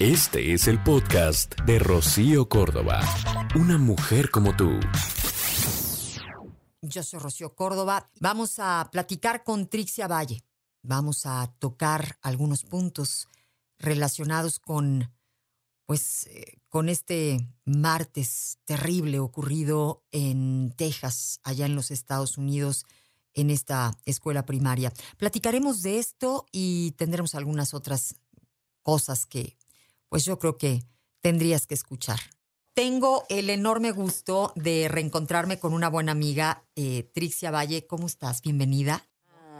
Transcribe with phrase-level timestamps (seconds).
[0.00, 3.00] Este es el podcast de Rocío Córdoba.
[3.54, 4.80] Una mujer como tú.
[6.82, 8.10] Yo soy Rocío Córdoba.
[8.18, 10.42] Vamos a platicar con Trixia Valle.
[10.82, 13.28] Vamos a tocar algunos puntos
[13.78, 15.12] relacionados con,
[15.86, 22.84] pues, eh, con este martes terrible ocurrido en Texas, allá en los Estados Unidos,
[23.32, 24.92] en esta escuela primaria.
[25.18, 28.16] Platicaremos de esto y tendremos algunas otras
[28.82, 29.56] cosas que,
[30.14, 30.84] pues yo creo que
[31.22, 32.20] tendrías que escuchar.
[32.72, 37.88] Tengo el enorme gusto de reencontrarme con una buena amiga, eh, Trixia Valle.
[37.88, 38.40] ¿Cómo estás?
[38.40, 39.04] Bienvenida.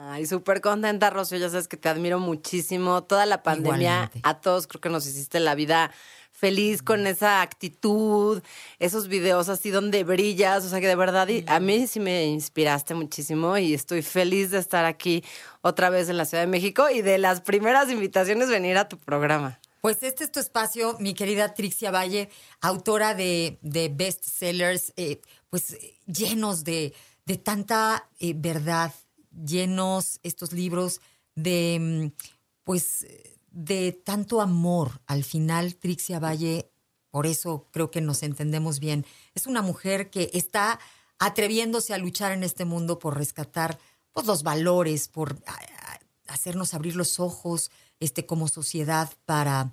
[0.04, 1.38] Ay, súper contenta, Rocío.
[1.38, 3.02] Ya sabes que te admiro muchísimo.
[3.02, 4.20] Toda la pandemia, Igualmente.
[4.22, 5.90] a todos creo que nos hiciste la vida
[6.30, 8.40] feliz con esa actitud,
[8.78, 10.64] esos videos así donde brillas.
[10.64, 14.58] O sea que de verdad a mí sí me inspiraste muchísimo y estoy feliz de
[14.58, 15.24] estar aquí
[15.62, 18.98] otra vez en la Ciudad de México y de las primeras invitaciones venir a tu
[18.98, 19.58] programa.
[19.84, 22.30] Pues este es tu espacio, mi querida Trixia Valle,
[22.62, 26.94] autora de, de bestsellers, eh, pues llenos de,
[27.26, 28.94] de tanta eh, verdad,
[29.30, 31.02] llenos estos libros
[31.34, 32.22] de, mm,
[32.62, 33.06] pues,
[33.50, 35.02] de tanto amor.
[35.04, 36.70] Al final, Trixia Valle,
[37.10, 40.80] por eso creo que nos entendemos bien, es una mujer que está
[41.18, 43.78] atreviéndose a luchar en este mundo por rescatar
[44.14, 45.42] pues, los valores, por
[46.26, 47.70] hacernos abrir los ojos
[48.04, 49.70] este, como sociedad para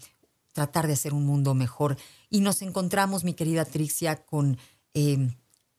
[0.54, 1.98] tratar de hacer un mundo mejor.
[2.30, 4.58] Y nos encontramos, mi querida Trixia, con
[4.94, 5.30] eh,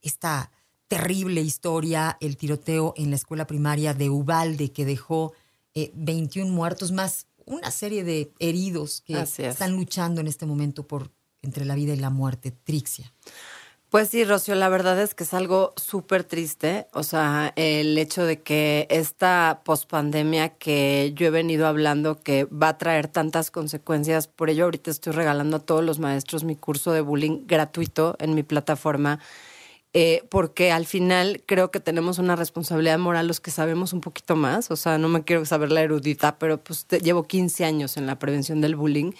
[0.00, 0.50] esta
[0.88, 5.32] terrible historia, el tiroteo en la escuela primaria de Ubalde, que dejó
[5.74, 9.38] eh, 21 muertos, más una serie de heridos que es.
[9.40, 12.50] están luchando en este momento por entre la vida y la muerte.
[12.52, 13.12] Trixia.
[13.92, 16.86] Pues sí, Rocío, la verdad es que es algo súper triste.
[16.94, 22.68] O sea, el hecho de que esta pospandemia que yo he venido hablando que va
[22.68, 26.92] a traer tantas consecuencias, por ello ahorita estoy regalando a todos los maestros mi curso
[26.92, 29.18] de bullying gratuito en mi plataforma.
[29.94, 34.36] eh, porque al final creo que tenemos una responsabilidad moral los que sabemos un poquito
[34.36, 34.70] más.
[34.70, 38.06] O sea, no me quiero saber la erudita, pero pues te- llevo 15 años en
[38.06, 39.12] la prevención del bullying.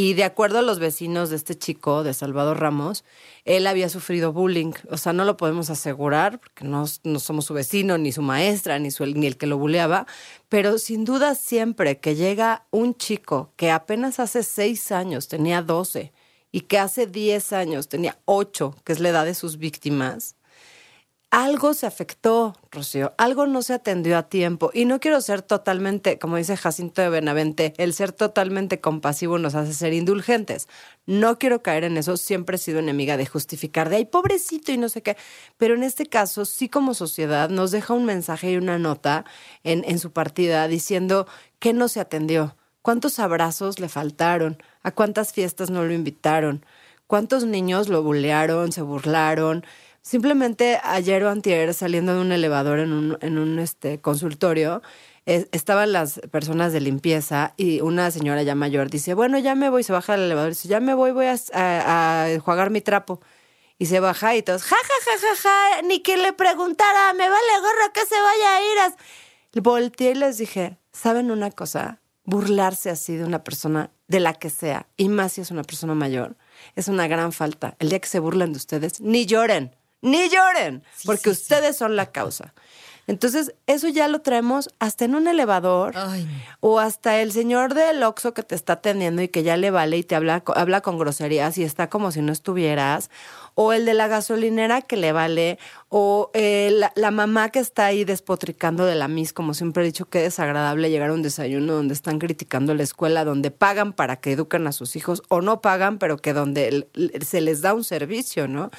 [0.00, 3.02] Y de acuerdo a los vecinos de este chico, de Salvador Ramos,
[3.44, 4.70] él había sufrido bullying.
[4.92, 8.78] O sea, no lo podemos asegurar porque no, no somos su vecino, ni su maestra,
[8.78, 10.06] ni, su, ni el que lo buleaba.
[10.48, 16.12] Pero sin duda siempre que llega un chico que apenas hace seis años tenía 12
[16.52, 20.36] y que hace 10 años tenía 8, que es la edad de sus víctimas,
[21.30, 24.70] algo se afectó, Rocío, algo no se atendió a tiempo.
[24.72, 29.54] Y no quiero ser totalmente, como dice Jacinto de Benavente, el ser totalmente compasivo nos
[29.54, 30.68] hace ser indulgentes.
[31.04, 34.78] No quiero caer en eso, siempre he sido enemiga de justificar de, ay, pobrecito y
[34.78, 35.18] no sé qué.
[35.58, 39.26] Pero en este caso, sí como sociedad, nos deja un mensaje y una nota
[39.64, 41.26] en, en su partida diciendo
[41.58, 46.64] que no se atendió, cuántos abrazos le faltaron, a cuántas fiestas no lo invitaron,
[47.06, 49.66] cuántos niños lo bulearon, se burlaron.
[50.08, 54.80] Simplemente ayer o antier, saliendo de un elevador en un, en un este, consultorio,
[55.26, 59.82] estaban las personas de limpieza y una señora ya mayor dice, bueno, ya me voy,
[59.82, 63.20] se baja del elevador dice, ya me voy, voy a, a, a enjuagar mi trapo.
[63.76, 67.28] Y se baja y todos, ja, ja, ja, ja, ja, ni que le preguntara, me
[67.28, 69.62] vale gorro que se vaya a ir.
[69.62, 72.00] Volteé y les dije, ¿saben una cosa?
[72.24, 75.94] Burlarse así de una persona, de la que sea, y más si es una persona
[75.94, 76.38] mayor,
[76.76, 77.76] es una gran falta.
[77.78, 81.42] El día que se burlen de ustedes, ni lloren, ni lloren, porque sí, sí.
[81.42, 82.54] ustedes son la causa.
[83.08, 86.28] Entonces, eso ya lo traemos hasta en un elevador Ay,
[86.60, 89.96] o hasta el señor del Oxxo que te está atendiendo y que ya le vale
[89.96, 93.08] y te habla, habla con groserías y está como si no estuvieras,
[93.54, 95.58] o el de la gasolinera que le vale,
[95.88, 99.86] o eh, la, la mamá que está ahí despotricando de la mis, como siempre he
[99.86, 104.16] dicho, qué desagradable llegar a un desayuno donde están criticando la escuela, donde pagan para
[104.16, 106.86] que eduquen a sus hijos, o no pagan, pero que donde
[107.26, 108.70] se les da un servicio, ¿no?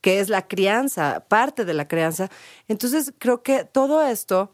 [0.00, 2.30] Que es la crianza, parte de la crianza.
[2.68, 4.50] Entonces, creo que todo esto,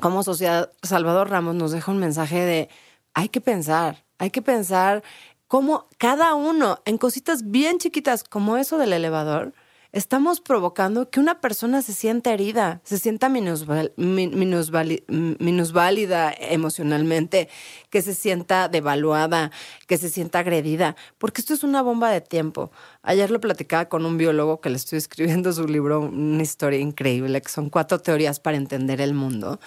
[0.00, 2.68] como sociedad, Salvador Ramos nos deja un mensaje de
[3.14, 5.02] hay que pensar, hay que pensar
[5.48, 9.54] cómo cada uno, en cositas bien chiquitas como eso del elevador,
[9.92, 15.04] estamos provocando que una persona se sienta herida, se sienta minusval- min- minusvali-
[15.38, 17.48] minusválida emocionalmente,
[17.90, 19.50] que se sienta devaluada,
[19.86, 22.70] que se sienta agredida, porque esto es una bomba de tiempo.
[23.02, 24.98] Ayer lo platicaba con un biólogo que le estoy
[25.38, 29.58] escribiendo su libro, una historia increíble, que son cuatro teorías para entender el mundo.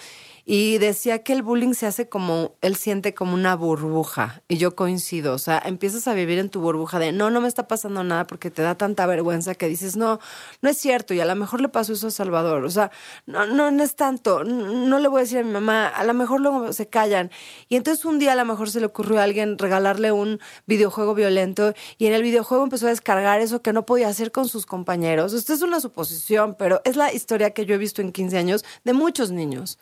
[0.44, 4.74] Y decía que el bullying se hace como, él siente como una burbuja, y yo
[4.74, 8.02] coincido, o sea, empiezas a vivir en tu burbuja de, no, no me está pasando
[8.02, 10.18] nada porque te da tanta vergüenza que dices, no,
[10.60, 12.90] no es cierto, y a lo mejor le pasó eso a Salvador, o sea,
[13.26, 16.14] no, no, no es tanto, no le voy a decir a mi mamá, a lo
[16.14, 17.30] mejor luego se callan,
[17.68, 21.14] y entonces un día a lo mejor se le ocurrió a alguien regalarle un videojuego
[21.14, 24.66] violento, y en el videojuego empezó a descargar eso que no podía hacer con sus
[24.66, 28.38] compañeros, esto es una suposición, pero es la historia que yo he visto en 15
[28.38, 29.78] años de muchos niños.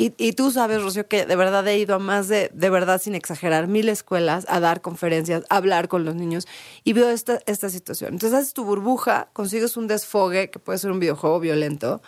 [0.00, 3.16] Y, tú sabes, Rocío, que de verdad he ido a más de, de verdad sin
[3.16, 6.46] exagerar, mil escuelas a dar conferencias, a hablar con los niños
[6.84, 8.12] y veo esta, esta situación.
[8.12, 12.00] Entonces haces tu burbuja, consigues un desfogue, que puede ser un videojuego violento,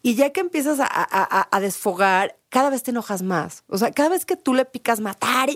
[0.00, 3.64] y ya que empiezas a, a, a desfogar, cada vez te enojas más.
[3.66, 5.48] O sea, cada vez que tú le picas matar,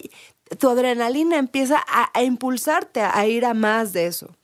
[0.57, 4.35] tu adrenalina empieza a, impulsarte a ir a más de eso.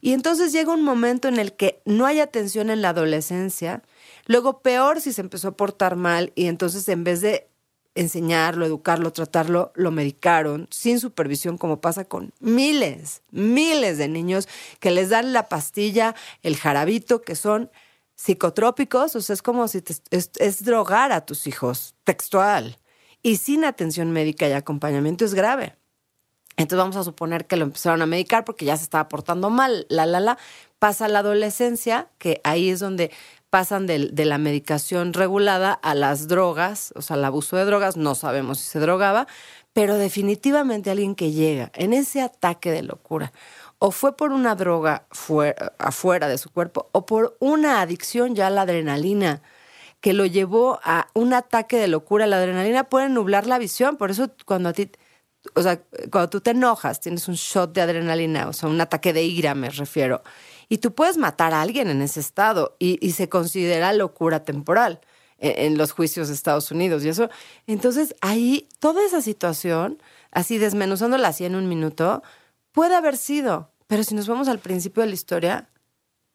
[0.00, 3.82] Y entonces llega un momento en el que no hay atención en la adolescencia,
[4.26, 7.48] Luego, peor si se empezó a portar mal y entonces en vez de
[7.94, 14.48] enseñarlo, educarlo, tratarlo, lo medicaron sin supervisión, como pasa con miles, miles de niños
[14.80, 17.70] que les dan la pastilla, el jarabito, que son
[18.16, 22.78] psicotrópicos, o sea, es como si es, drogar a tus hijos, textual,
[23.22, 25.76] y sin atención médica y acompañamiento es grave.
[26.56, 29.86] Entonces vamos a suponer que lo empezaron a medicar porque ya se estaba portando mal,
[29.88, 30.38] la, la, la.
[30.78, 33.10] Pasa la adolescencia, que ahí es donde
[33.54, 38.16] pasan de, la medicación regulada a las drogas, o sea, al abuso de drogas, no
[38.16, 39.28] sabemos si se drogaba,
[39.72, 43.32] pero definitivamente alguien que llega en ese ataque de locura,
[43.78, 45.06] o fue por una droga
[45.78, 49.40] afuera de su cuerpo, o por una adicción ya a la adrenalina,
[50.00, 52.26] que lo llevó a un ataque de locura.
[52.26, 54.90] La adrenalina puede nublar la visión, por eso cuando a ti,
[55.54, 55.80] o sea,
[56.10, 59.54] cuando tú te enojas, tienes un shot de adrenalina, o sea, un ataque de ira,
[59.54, 60.24] me refiero
[60.74, 65.00] y tú puedes matar a alguien en ese estado y, se considera locura temporal
[65.38, 67.30] en, en, los juicios de Estados Unidos y eso.
[67.68, 72.24] Entonces ahí toda esa situación, así desmenuzándola así en un minuto,
[72.72, 73.70] puede haber sido.
[73.86, 75.68] Pero si nos vamos al principio de la historia,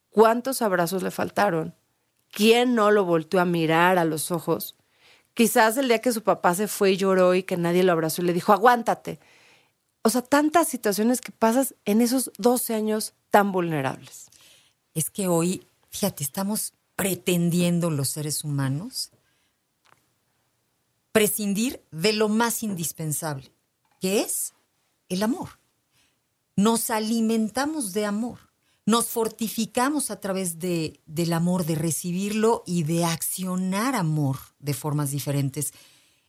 [0.10, 1.76] ¿cuántos abrazos le faltaron?
[2.32, 4.78] ¿Quién no lo volteó a mirar a los ojos?
[5.34, 8.22] Quizás el día que su papá se fue y lloró y que nadie lo abrazó
[8.22, 9.20] y le dijo, aguántate.
[10.02, 14.29] O sea, tantas situaciones que pasas en esos 12 años tan vulnerables.
[14.94, 19.12] Es que hoy, fíjate, estamos pretendiendo los seres humanos
[21.12, 23.52] prescindir de lo más indispensable,
[24.00, 24.54] que es
[25.10, 25.50] el amor.
[26.56, 28.40] Nos alimentamos de amor,
[28.86, 35.12] nos fortificamos a través de, del amor, de recibirlo y de accionar amor de formas
[35.12, 35.74] diferentes.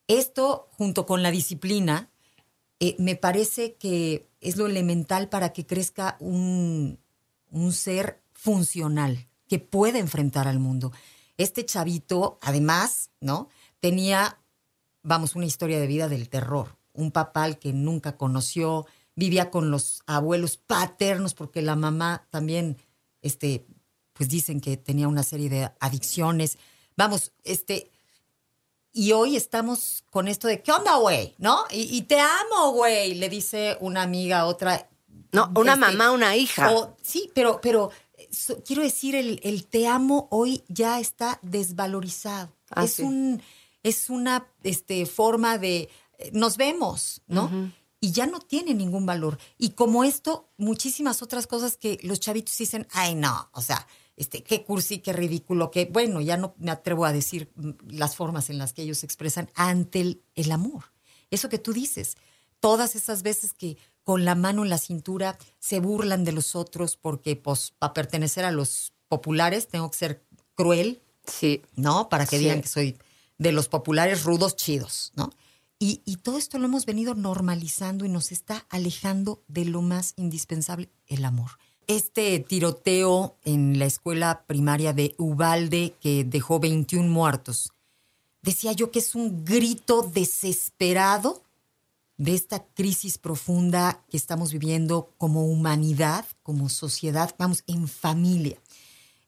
[0.08, 2.10] Esto, junto con la disciplina,
[2.80, 6.98] eh, me parece que es lo elemental para que crezca un,
[7.72, 10.92] ser funcional, que pueda enfrentar al mundo.
[11.36, 13.48] Este chavito, además, ¿no?
[13.80, 14.40] Tenía,
[15.02, 16.78] vamos, una historia de vida del terror.
[16.92, 22.78] Un papá al que nunca conoció, vivía con los abuelos paternos, porque la mamá también,
[23.20, 23.66] este,
[24.14, 26.56] pues dicen que tenía una serie de adicciones.
[26.96, 27.90] Vamos, este,
[28.92, 31.34] y hoy estamos con esto de, ¿qué onda, güey?
[31.38, 31.64] ¿No?
[31.70, 34.88] Y, te amo, güey, le dice una amiga a otra.
[35.32, 36.70] No, una este, mamá, una hija.
[37.02, 37.90] sí, pero, pero
[38.64, 42.52] quiero decir, el, te amo hoy ya está desvalorizado.
[42.70, 43.42] Ah, es, un,
[43.82, 45.88] es una este, forma de,
[46.18, 47.72] eh, nos vemos, ¿no?
[48.00, 49.38] Y ya no tiene ningún valor.
[49.58, 53.86] Y como esto, muchísimas otras cosas que los chavitos dicen, ay, no, o sea,
[54.20, 58.16] este, qué cursi, qué ridículo, qué, bueno, ya no me atrevo a decir mm, las
[58.16, 60.92] formas en las que ellos se expresan ante el, amor.
[61.30, 62.18] Eso que tú dices,
[62.60, 63.78] todas esas veces que
[64.10, 68.44] con la mano en la cintura se burlan de los otros porque, pues, para pertenecer
[68.44, 70.24] a los populares tengo que ser
[70.56, 71.62] cruel, sí.
[71.76, 72.08] ¿no?
[72.08, 72.98] Para que digan que soy
[73.38, 75.30] de los populares rudos chidos, ¿no?
[75.78, 80.14] Y, y, todo esto lo hemos venido normalizando y nos está alejando de lo más
[80.16, 81.52] indispensable, el amor
[81.86, 87.72] este tiroteo en la escuela primaria de Ubalde que dejó 21 muertos,
[88.42, 91.42] decía yo que es un grito desesperado
[92.20, 98.58] de esta crisis profunda que estamos viviendo como humanidad, como sociedad, vamos, en familia.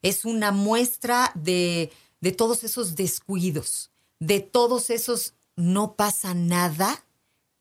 [0.02, 7.02] Es una muestra de, de todos esos descuidos, de todos esos no pasa nada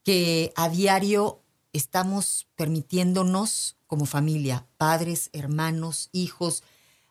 [0.04, 1.40] que a diario
[1.72, 6.62] estamos permitiéndonos como familia, padres, hermanos, hijos,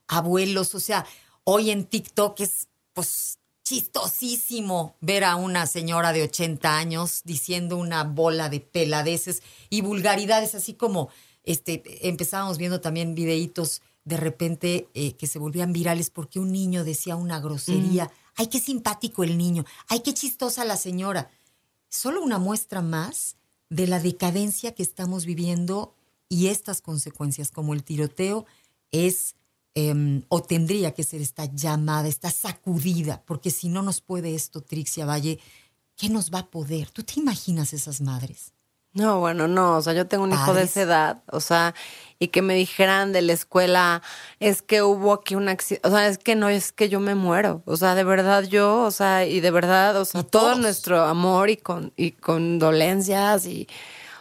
[0.09, 1.07] abuelos, o sea,
[1.45, 3.39] hoy en TikTok es pues
[3.71, 10.57] chistosísimo ver a una señora de 80 años diciendo una bola de peladeces y vulgaridades,
[10.57, 11.09] así como
[11.45, 16.83] este, empezábamos viendo también videitos de repente eh, que se volvían virales porque un niño
[16.83, 18.11] decía una grosería.
[18.35, 21.31] Ay, qué simpático el niño, ay, qué chistosa la señora.
[21.89, 23.37] Solo una muestra más
[23.69, 25.95] de la decadencia que estamos viviendo
[26.29, 28.47] y estas consecuencias, como el tiroteo,
[28.91, 29.37] es
[29.75, 34.61] em, o tendría que ser esta llamada, esta sacudida, porque si no nos puede esto,
[34.61, 35.39] Trixia Valle,
[35.97, 36.91] ¿qué nos va a poder?
[36.91, 38.53] ¿Tú te imaginas esas madres?
[38.93, 41.77] No, bueno, no, o sea, yo tengo un hijo de esa edad, o sea,
[42.19, 44.03] y que me dijeran de la escuela,
[44.41, 47.15] es que hubo aquí un accidente, o sea, es que no, es que yo me
[47.15, 51.05] muero, o sea, de verdad yo, o sea, y de verdad, o sea, todo nuestro
[51.05, 53.69] amor y con y condolencias y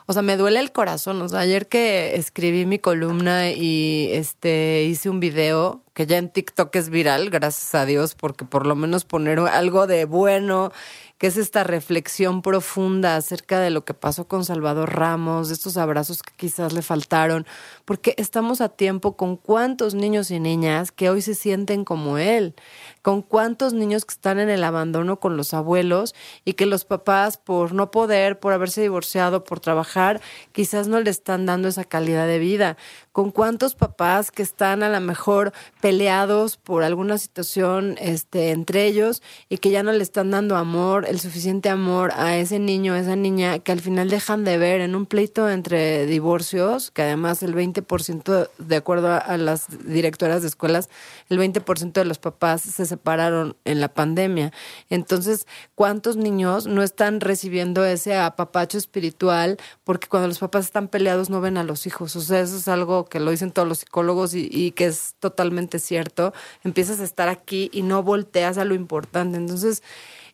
[0.09, 1.21] o sea, me duele el corazón.
[1.21, 6.29] O sea, ayer que escribí mi columna y este hice un video que ya en
[6.29, 10.71] TikTok es viral, gracias a Dios, porque por lo menos poner algo de bueno
[11.19, 15.75] que es esta reflexión profunda acerca de lo que pasó con Salvador Ramos, de estos
[15.75, 17.45] abrazos que quizás le faltaron,
[17.83, 22.55] porque estamos a tiempo con cuántos niños y niñas que hoy se sienten como él,
[23.01, 26.15] con cuántos niños que están en el abandono con los abuelos
[26.45, 31.09] y que los papás por no poder, por haberse divorciado, por trabajar, quizás no le
[31.09, 32.77] están dando esa calidad de vida,
[33.11, 39.21] con cuántos papás que están a lo mejor peleados por alguna situación este, entre ellos
[39.49, 42.99] y que ya no le están dando amor, el suficiente amor a ese niño, a
[42.99, 47.43] esa niña, que al final dejan de ver en un pleito entre divorcios, que además
[47.43, 50.89] el 20%, de acuerdo a, las directoras de escuelas,
[51.29, 54.51] el 20% de los papás se separaron en la pandemia.
[54.89, 59.57] Entonces, ¿cuántos niños no están recibiendo ese apapacho espiritual?
[59.85, 62.15] Porque cuando los papás están peleados no ven a los hijos.
[62.17, 65.15] O sea, eso es algo que lo dicen todos los psicólogos y, y que es
[65.19, 66.33] totalmente cierto.
[66.63, 69.37] Empiezas a estar aquí y no volteas a lo importante.
[69.37, 69.81] Entonces,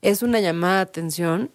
[0.01, 1.51] es una llamada de atención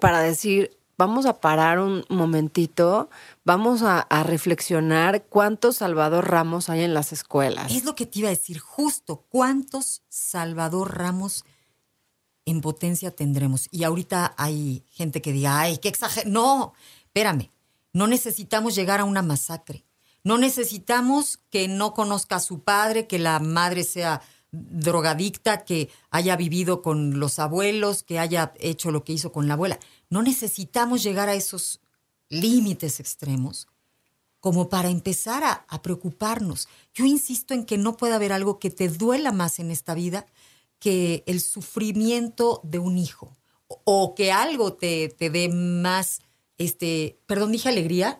[0.00, 3.08] para decir, vamos a parar un momentito,
[3.42, 7.72] vamos a, reflexionar cuántos Salvador Ramos hay en las escuelas.
[7.72, 11.46] Es lo que te iba a decir, justo, cuántos Salvador Ramos
[12.44, 13.66] en potencia tendremos.
[13.70, 16.28] Y ahorita hay gente que diga, ay, qué exagero.
[16.28, 16.74] No,
[17.06, 17.50] espérame,
[17.94, 19.86] no necesitamos llegar a una masacre.
[20.22, 24.20] No necesitamos que no conozca a su padre, que la madre sea
[24.52, 29.54] drogadicta que haya vivido con los abuelos, que haya hecho lo que hizo con la
[29.54, 29.78] abuela.
[30.08, 31.80] No necesitamos llegar a esos
[32.28, 33.68] límites extremos
[34.40, 36.68] como para empezar a, preocuparnos.
[36.94, 40.26] Yo insisto en que no puede haber algo que te duela más en esta vida
[40.78, 43.36] que el sufrimiento de un hijo
[43.68, 46.22] o, que algo te, te dé más,
[46.58, 48.18] este, perdón, dije alegría.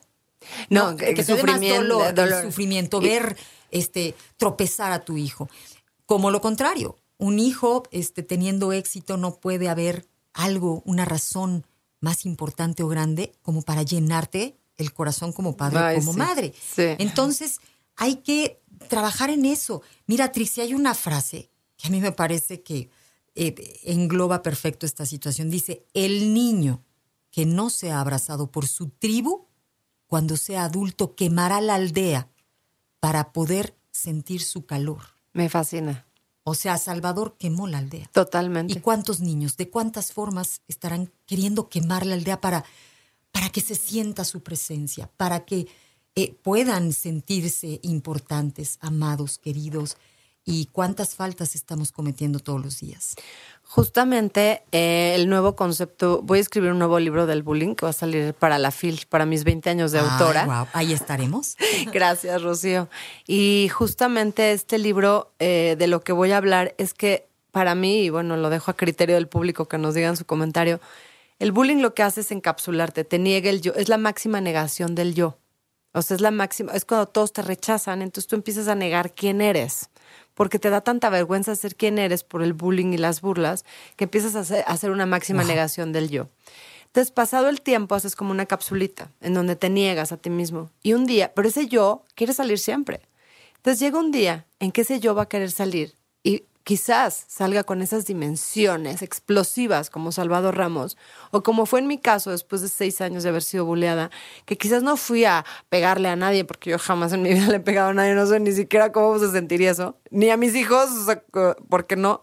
[0.69, 3.37] No, que, te dé más dolor, sufrimiento, ver
[3.71, 5.49] este, tropezar a tu hijo.
[6.11, 11.65] Como lo contrario, un hijo este, teniendo éxito no puede haber algo, una razón
[12.01, 16.53] más importante o grande como para llenarte el corazón como padre o como madre.
[16.77, 17.61] Entonces,
[17.95, 19.83] hay que trabajar en eso.
[20.09, 22.91] Mira, Trixie, hay una frase que a mí me parece que
[23.37, 25.49] eh, engloba perfecto esta situación.
[25.49, 26.83] Dice, el niño
[27.31, 29.47] que no sea abrazado por su tribu,
[30.09, 32.29] cuando sea adulto, quemará la aldea
[32.99, 35.20] para poder sentir su calor.
[35.33, 36.07] Me fascina.
[36.43, 38.09] O sea, Salvador quemó la aldea.
[38.13, 38.73] Totalmente.
[38.73, 42.65] ¿Y cuántos niños, de cuántas formas estarán queriendo quemar la aldea para,
[43.31, 45.69] para que se sienta su presencia, para que
[46.15, 49.97] eh, puedan sentirse importantes, amados, queridos?
[50.45, 53.15] ¿Y cuántas faltas estamos cometiendo todos los días?
[53.63, 57.91] Justamente eh, el nuevo concepto, voy a escribir un nuevo libro del bullying que va
[57.91, 60.67] a salir para la FIL, para mis 20 años de autora.
[60.73, 61.57] Ahí estaremos.
[61.93, 62.89] Gracias, Rocío.
[63.27, 68.05] Y justamente este libro eh, de lo que voy a hablar es que para mí,
[68.05, 70.81] y bueno, lo dejo a criterio del público que nos digan su comentario,
[71.39, 74.95] el bullying lo que hace es encapsularte, te niega el yo, es la máxima negación
[74.95, 75.39] del yo.
[75.93, 79.13] O sea, es la máxima, es cuando todos te rechazan, entonces tú empiezas a negar
[79.15, 79.91] quién eres
[80.41, 83.67] porque te da tanta vergüenza ser quien eres por el bullying y las burlas,
[83.97, 86.29] que empiezas a hacer, una máxima negación del yo.
[86.87, 90.71] Entonces, pasado el tiempo, haces como una capsulita en donde te niegas a ti mismo.
[90.83, 93.03] Y un día, pero ese yo quiere salir siempre.
[93.57, 95.93] Entonces llega un día en que ese yo va a querer salir
[96.25, 100.97] y quizás salga con esas dimensiones explosivas como Salvador Ramos,
[101.31, 104.11] o como fue en mi caso después de seis años de haber sido buleada,
[104.45, 107.57] que quizás no fui a pegarle a nadie, porque yo jamás en mi vida le
[107.57, 110.55] he pegado a nadie, no sé ni siquiera cómo se sentiría eso, ni a mis
[110.55, 110.91] hijos,
[111.35, 112.23] o porque no.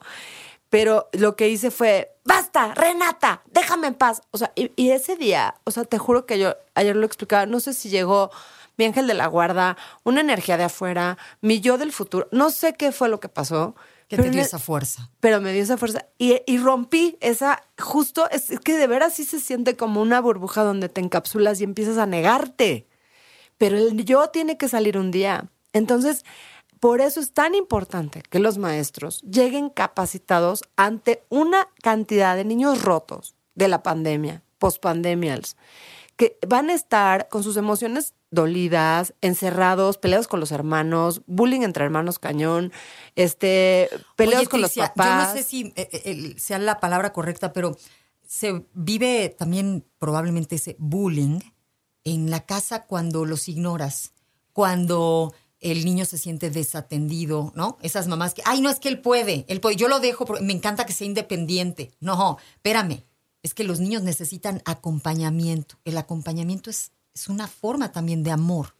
[0.69, 4.21] Pero lo que hice fue, basta, Renata, déjame en paz.
[4.31, 7.45] O sea, y, y ese día, o sea, te juro que yo ayer lo explicaba,
[7.45, 8.31] no sé si llegó
[8.77, 12.73] mi ángel de la guarda, una energía de afuera, mi yo del futuro, no sé
[12.73, 13.75] qué fue lo que pasó,
[14.07, 15.09] que te dio esa fuerza.
[15.19, 16.05] Pero me dio esa fuerza.
[16.17, 20.89] Y, rompí esa, justo, es, que de veras sí se siente como una burbuja donde
[20.89, 22.87] te encapsulas y empiezas a negarte.
[23.57, 25.49] Pero el yo tiene que salir un día.
[25.73, 26.23] Entonces,
[26.79, 32.83] por eso es tan importante que los maestros lleguen capacitados ante una cantidad de niños
[32.83, 35.57] rotos de la pandemia, post-pandemials,
[36.15, 41.85] que van a estar con sus emociones dolidas, encerrados, peleados con los hermanos, bullying entre
[41.85, 42.71] hermanos cañón,
[43.15, 45.29] este, peleados Oye, con los papás.
[45.29, 47.77] Yo no sé si eh, eh, sea la palabra correcta, pero
[48.25, 51.39] se vive también probablemente ese bullying
[52.03, 54.13] en la casa cuando los ignoras,
[54.53, 57.77] cuando el niño se siente desatendido, ¿no?
[57.81, 60.43] Esas mamás que, ay, no es que él puede, él puede, yo lo dejo, porque
[60.43, 61.91] me encanta que sea independiente.
[61.99, 63.03] No, espérame,
[63.41, 65.77] es que los niños necesitan acompañamiento.
[65.83, 68.75] El acompañamiento es, es una forma también de amor,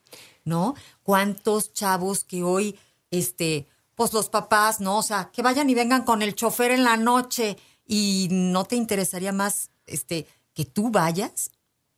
[0.46, 0.75] ¿no?
[1.01, 2.77] ¿Cuántos chavos que hoy,
[3.10, 5.00] este, pues los papás, ¿no?
[5.00, 8.75] O sea, que vayan y vengan con el chofer en la noche y no te
[8.75, 11.50] interesaría más, este, que tú vayas,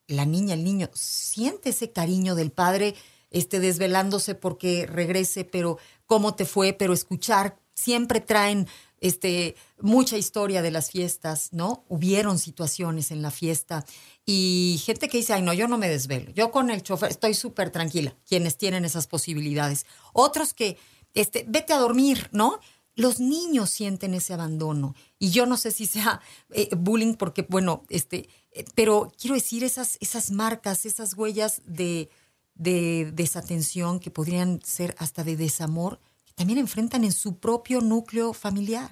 [0.08, 2.96] la niña, el niño, siente ese cariño del padre,
[3.31, 8.67] este, desvelándose porque regrese, pero cómo te fue, pero escuchar, siempre traen,
[9.01, 11.86] este, mucha historia de las fiestas, ¿no?
[11.88, 13.86] Hubieron situaciones en la fiesta
[14.25, 17.34] y gente que dice, ay, no, yo no me desvelo, yo con el chofer estoy
[17.34, 19.86] súper tranquila, quienes tienen esas posibilidades.
[20.13, 20.77] Otros que,
[21.13, 22.60] este, vete a dormir, ¿no?
[22.96, 27.84] Los niños sienten ese abandono y yo no sé si sea eh, bullying porque, bueno,
[27.89, 32.10] este, eh, pero quiero decir esas, esas marcas, esas huellas de,
[32.56, 36.00] de desatención que podrían ser hasta de desamor,
[36.39, 38.91] también enfrentan en su propio núcleo familiar.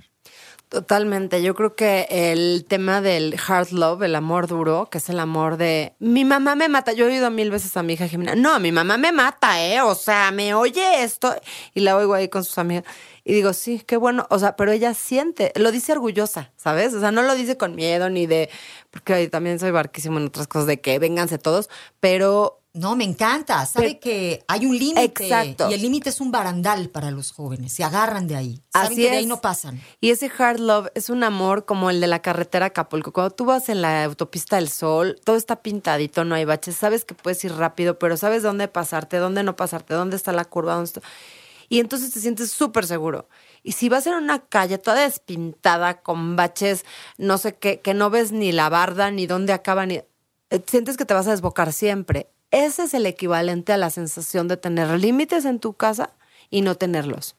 [0.68, 1.42] Totalmente.
[1.42, 5.56] Yo creo que el tema del hard love, el amor duro, que es el amor
[5.56, 6.92] de mi mamá me mata.
[6.92, 9.80] Yo he oído mil veces a mi hija Jimena, no, mi mamá me mata, ¿eh?
[9.82, 11.34] O sea, me oye esto.
[11.74, 12.84] Y la oigo ahí con sus amigas.
[13.24, 14.27] Y digo, sí, qué bueno.
[14.30, 16.94] O sea, pero ella siente, lo dice orgullosa, ¿sabes?
[16.96, 18.50] O sea, no lo dice con miedo ni de,
[18.92, 21.70] porque también soy barquísimo en otras cosas de que vénganse todos,
[22.01, 23.66] pero No, me encanta.
[23.66, 25.04] Sabe Pero- que hay un límite.
[25.26, 25.70] Exacto.
[25.70, 27.74] Y el límite es un barandal para los jóvenes.
[27.74, 28.62] Se agarran de ahí.
[28.72, 29.82] Saben Así que de ahí no pasan.
[30.00, 33.12] Y ese hard love es un amor como el de la carretera Acapulco.
[33.12, 37.04] Cuando tú vas en la autopista del sol, todo está pintadito, no hay baches, sabes
[37.04, 40.76] que puedes ir rápido, pero sabes dónde pasarte, dónde no pasarte, dónde está la curva,
[40.76, 41.02] dónde está...
[41.70, 43.28] Y entonces te sientes súper seguro.
[43.62, 46.86] Y si vas en una calle toda despintada, con baches,
[47.18, 49.96] no sé qué, que no ves ni la barda, ni dónde acaba, ni...
[49.96, 50.06] eh,
[50.66, 52.30] Sientes que te vas a desbocar siempre.
[52.66, 56.15] Ese es el equivalente a la sensación de tener límites en tu casa
[56.50, 57.36] y no tenerlos.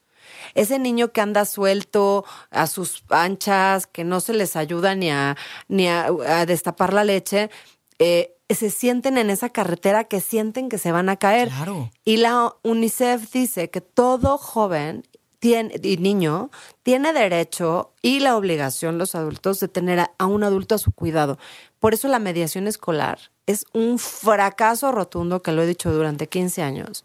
[0.55, 5.37] Ese niño que anda suelto a sus anchas, que no se les ayuda ni a,
[5.67, 7.51] ni a, a destapar la leche,
[7.99, 11.49] eh, se sienten en esa carretera que sienten que se van a caer.
[11.49, 11.91] Claro.
[12.05, 15.03] Y la UNICEF dice que todo joven
[15.39, 16.51] tiene, y niño
[16.83, 21.39] tiene derecho y la obligación, los adultos, de tener a, un adulto a su cuidado.
[21.81, 26.63] Por eso la mediación escolar es un fracaso rotundo, que lo he dicho durante 15
[26.63, 27.05] años.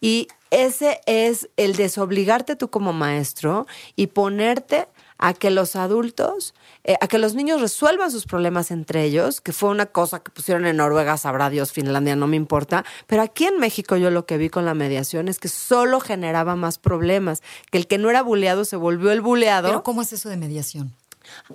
[0.00, 6.54] Y ese es el desobligarte tú como maestro y ponerte a que los adultos,
[6.84, 10.30] eh, a que los niños resuelvan sus problemas entre ellos, que fue una cosa que
[10.30, 12.84] pusieron en Noruega, sabrá Dios, Finlandia, no me importa.
[13.06, 16.56] Pero aquí en México yo lo que vi con la mediación es que solo generaba
[16.56, 19.68] más problemas, que el que no era buleado se volvió el buleado.
[19.68, 20.94] Pero ¿cómo es eso de mediación?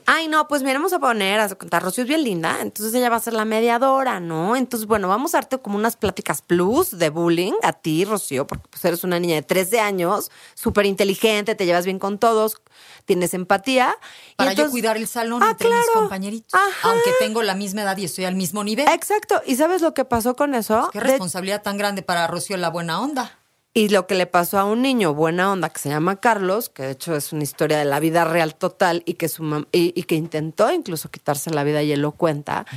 [0.05, 3.09] Ay, no, pues mira, vamos a poner a contar, Rocío es bien linda, entonces ella
[3.09, 4.55] va a ser la mediadora, ¿no?
[4.55, 8.67] Entonces, bueno, vamos a darte como unas pláticas plus de bullying a ti, Rocío, porque
[8.69, 12.61] pues eres una niña de 13 años, súper inteligente, te llevas bien con todos,
[13.05, 13.95] tienes empatía.
[14.31, 16.53] y Para yo entonces- cuidar el salón Ah, entre mis compañeritos.
[16.59, 16.89] Ajá.
[16.89, 18.87] Aunque tengo la misma edad y estoy al mismo nivel.
[18.89, 20.89] Exacto, ¿y sabes lo que pasó con eso?
[20.91, 23.37] Qué De- responsabilidad tan grande para Rocío la buena onda.
[23.75, 26.83] Y lo que le pasó a un niño buena onda que se llama Carlos, que
[26.83, 29.91] de hecho es una historia de la vida real total y que su mam- y,
[29.99, 32.67] y que intentó incluso quitarse la vida y él lo cuenta.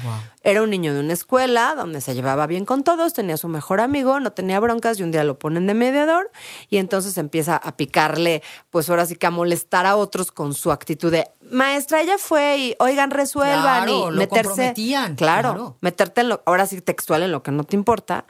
[0.43, 3.81] Era un niño de una escuela donde se llevaba bien con todos, tenía su mejor
[3.83, 6.31] amigo, no tenía broncas y un día lo ponen de mediador
[6.71, 10.73] y entonces empieza a picarle, pues ahora sí que a molestar a otros con su
[10.73, 14.45] actitud de maestra, ella fue y oigan, resuelvan Claro, y lo meterse.
[14.49, 15.77] comprometían, claro, claro.
[15.83, 18.25] meterte en lo, ahora sí textual en lo que no te importa.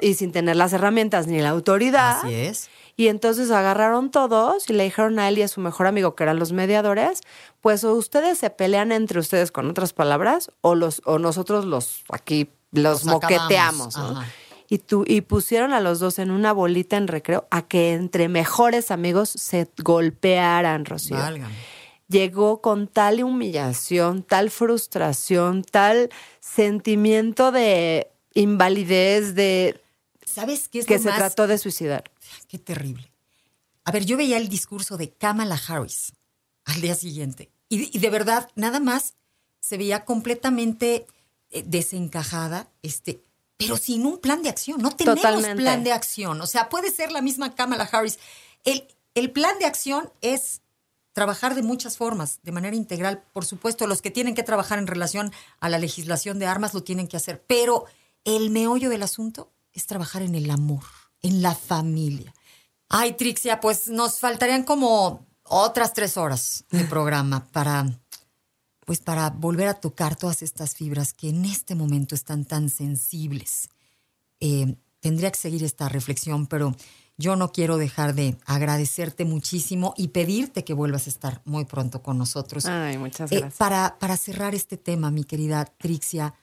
[0.00, 2.18] Y, sin tener las herramientas ni la autoridad.
[2.18, 2.70] Así es.
[2.96, 6.24] Y entonces agarraron todos y le dijeron a él y a su mejor amigo, que
[6.24, 7.22] eran los mediadores,
[7.60, 12.02] pues o ustedes se pelean entre ustedes con otras palabras, o los, o nosotros los
[12.10, 13.96] aquí los, moqueteamos.
[14.68, 19.30] Y, pusieron a los dos en una bolita en recreo a que entre mejores amigos
[19.30, 21.16] se golpearan, Rocío.
[21.16, 21.54] Válgame.
[22.08, 28.10] Llegó con tal humillación, tal frustración, tal sentimiento de
[28.42, 29.80] invalidez, de
[30.24, 32.04] ¿Sabes qué es que lo se más trató de suicidar.
[32.48, 33.10] Qué terrible.
[33.84, 36.12] A ver, yo veía el discurso de Kamala Harris
[36.64, 39.14] al día siguiente y, y de verdad nada más
[39.60, 41.06] se veía completamente
[41.50, 43.22] eh, desencajada, este,
[43.56, 44.80] pero sin un plan de acción.
[44.80, 45.62] No tenemos Totalmente.
[45.62, 46.40] plan de acción.
[46.40, 48.18] O sea, puede ser la misma Kamala Harris
[48.64, 50.60] El, el plan de acción es
[51.12, 53.24] trabajar de muchas formas, de manera integral.
[53.32, 56.84] Por supuesto, los que tienen que trabajar en relación a la legislación de armas lo
[56.84, 57.86] tienen que hacer, pero
[58.24, 60.84] el meollo del asunto es trabajar en el amor,
[61.22, 62.34] en la familia.
[62.88, 67.86] Ay, Trixia, pues nos faltarían como otras tres horas de programa para,
[68.84, 73.68] pues para volver a tocar todas estas fibras que en este momento están tan sensibles.
[74.40, 76.74] Eh, tendría que seguir esta reflexión, pero
[77.16, 82.00] yo no quiero dejar de agradecerte muchísimo y pedirte que vuelvas a estar muy pronto
[82.00, 82.64] con nosotros.
[82.66, 83.58] Ay, muchas eh, gracias.
[83.58, 86.34] para, para cerrar este tema, mi querida Trixia,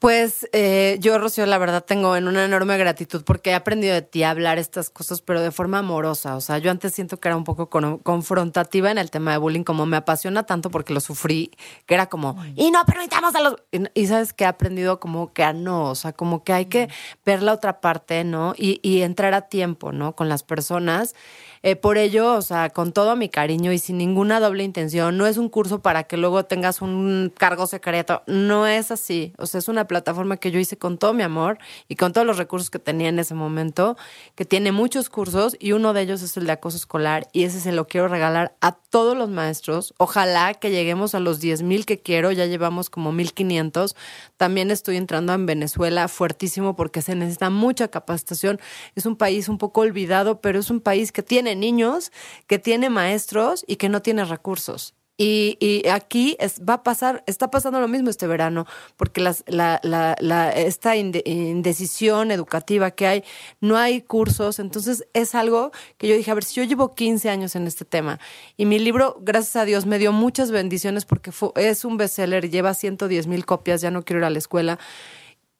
[0.00, 4.00] pues eh, yo, Rocío, la verdad tengo en una enorme gratitud porque he aprendido de
[4.00, 6.36] ti a hablar estas cosas, pero de forma amorosa.
[6.36, 7.68] O sea, yo antes siento que era un poco
[8.02, 11.50] confrontativa en el tema de bullying, como me apasiona tanto porque lo sufrí,
[11.84, 13.56] que era como, y no permitamos a los...
[13.92, 16.88] Y, sabes que he aprendido como que a no, o sea, como que hay que
[17.26, 18.54] ver la otra parte, ¿no?
[18.56, 20.16] Y, y entrar a tiempo, ¿no?
[20.16, 21.14] Con las personas.
[21.62, 25.26] Eh, por ello, o sea, con todo mi cariño y sin ninguna doble intención, no
[25.26, 29.34] es un curso para que luego tengas un cargo secreto, no es así.
[29.36, 32.24] O sea, es una plataforma que yo hice con todo mi amor y con todos
[32.24, 33.96] los recursos que tenía en ese momento,
[34.36, 37.58] que tiene muchos cursos y uno de ellos es el de acoso escolar y ese
[37.58, 39.92] se lo quiero regalar a todos los maestros.
[39.98, 43.96] Ojalá que lleguemos a los 10 mil que quiero, ya llevamos como 1500.
[44.36, 48.60] También estoy entrando en Venezuela fuertísimo porque se necesita mucha capacitación.
[48.94, 52.12] Es un país un poco olvidado, pero es un país que tiene niños,
[52.46, 54.94] que tiene maestros y que no tiene recursos.
[55.22, 60.50] Y, aquí va a pasar, está pasando lo mismo este verano, porque las, la, la,
[60.50, 63.24] esta indecisión educativa que hay,
[63.60, 67.28] no hay cursos, entonces es algo que yo dije, a ver, si yo llevo 15
[67.28, 68.18] años en este tema
[68.56, 72.72] y mi libro, gracias a Dios, me dio muchas bendiciones porque es un bestseller, lleva
[72.72, 74.78] 110 mil copias, ya no quiero ir a la escuela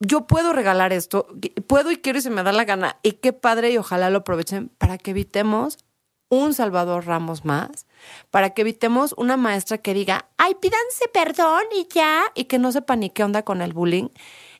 [0.03, 1.27] yo puedo regalar esto,
[1.67, 2.97] puedo y quiero y se me da la gana.
[3.03, 5.77] Y qué padre y ojalá lo aprovechen para que evitemos
[6.31, 7.85] un Salvador Ramos más,
[8.29, 12.71] para que evitemos una maestra que diga, ay, pídanse perdón y ya, y que no
[12.71, 14.07] sepa ni qué onda con el bullying.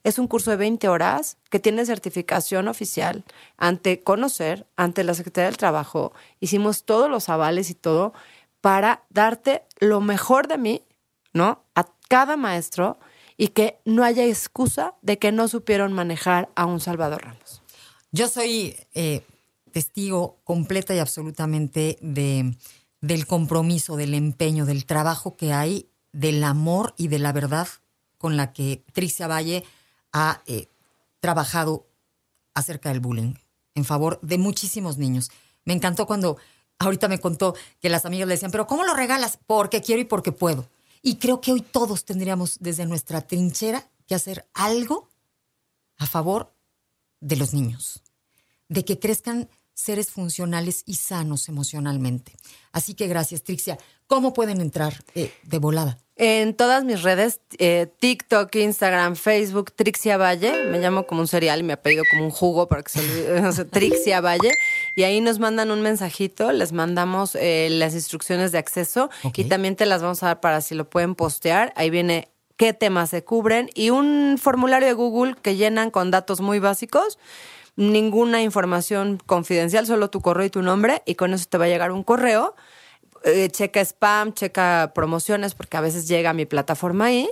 [0.04, 3.24] Es un curso de 20 horas que tiene certificación oficial
[3.56, 6.12] ante Conocer, ante la Secretaría del Trabajo.
[6.42, 8.14] Hicimos todos los avales y todo
[8.60, 10.82] para darte lo mejor de mí,
[11.32, 11.64] ¿no?
[11.74, 13.00] A cada maestro
[13.38, 17.62] y que no haya excusa de que no supieron manejar a un Salvador Ramos.
[18.12, 19.24] Yo soy eh,
[19.72, 22.56] testigo completa y absolutamente de,
[23.02, 27.68] del compromiso, del empeño, del trabajo que hay, del amor y de la verdad
[28.18, 29.64] con la que Tricia Valle
[30.12, 30.68] ha eh,
[31.20, 31.88] trabajado
[32.54, 33.34] acerca del bullying
[33.76, 35.32] en favor de muchísimos niños.
[35.66, 36.38] Me encantó cuando
[36.80, 39.40] ahorita me contó que las amigas le decían, pero ¿cómo lo regalas?
[39.48, 40.68] Porque quiero y porque puedo.
[41.02, 45.10] Y creo que hoy todos tendríamos desde nuestra trinchera que hacer algo
[45.98, 46.54] a favor
[47.20, 48.02] de los niños,
[48.68, 52.34] de que crezcan seres funcionales y sanos emocionalmente.
[52.72, 53.78] Así que gracias, Trixia.
[54.08, 55.98] ¿Cómo pueden entrar eh, de volada?
[56.18, 60.66] En todas mis redes, eh, TikTok, Instagram, Facebook, Trixia Valle.
[60.66, 63.66] Me llamo como un cereal y me apellido como un jugo para que se olvide.
[63.72, 64.52] Trixia Valle.
[64.96, 69.76] Y ahí nos mandan un mensajito, les mandamos eh, las instrucciones de acceso y también
[69.76, 71.74] te las vamos a dar para si lo pueden postear.
[71.76, 76.42] Ahí viene qué temas se cubren y un formulario de Google que llenan con datos
[76.42, 77.18] muy básicos
[77.76, 81.70] ninguna información confidencial, solo tu correo y tu nombre, y con eso te va a
[81.70, 82.56] llegar un correo.
[83.24, 87.30] Eh, checa spam, checa promociones, porque a veces llega a mi plataforma ahí,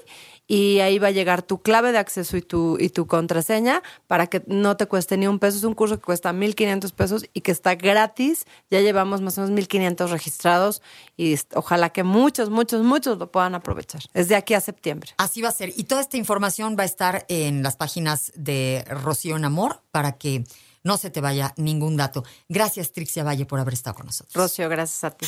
[0.51, 4.25] y ahí va a llegar tu clave de acceso y tu, y tu contraseña para
[4.25, 5.59] que no te cueste ni un peso.
[5.59, 8.45] Es un curso que cuesta 1.500 pesos y que está gratis.
[8.71, 10.81] Ya llevamos más o menos 1.500 registrados
[11.15, 14.01] y ojalá que muchos, muchos, muchos lo puedan aprovechar.
[14.15, 15.11] Es de aquí a septiembre.
[15.17, 15.71] Así va a ser.
[15.77, 20.17] Y toda esta información va a estar en las páginas de Rocío en Amor para
[20.17, 20.45] que
[20.83, 22.23] no se te vaya ningún dato.
[22.47, 24.33] Gracias, Trixia Valle, por haber estado con nosotros.
[24.33, 25.27] Rocío, gracias a ti.